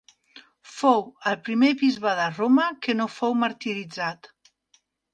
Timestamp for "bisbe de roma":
1.83-2.67